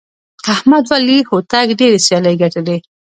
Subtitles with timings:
[0.53, 2.77] احمد ولي هوتک ډېرې سیالۍ ګټلي.